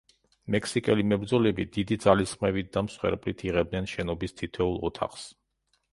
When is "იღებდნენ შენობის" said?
3.51-4.37